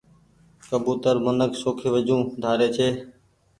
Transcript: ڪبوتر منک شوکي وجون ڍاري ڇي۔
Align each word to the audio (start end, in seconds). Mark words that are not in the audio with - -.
ڪبوتر 0.69 1.15
منک 1.25 1.51
شوکي 1.61 1.87
وجون 1.93 2.21
ڍاري 2.43 2.67
ڇي۔ 2.75 2.89